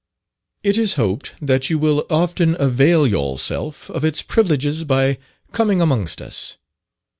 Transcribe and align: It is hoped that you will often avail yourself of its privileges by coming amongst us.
It 0.63 0.79
is 0.79 0.95
hoped 0.95 1.33
that 1.43 1.69
you 1.69 1.77
will 1.77 2.07
often 2.09 2.55
avail 2.59 3.05
yourself 3.05 3.87
of 3.91 4.03
its 4.03 4.23
privileges 4.23 4.83
by 4.83 5.19
coming 5.51 5.79
amongst 5.79 6.23
us. 6.23 6.57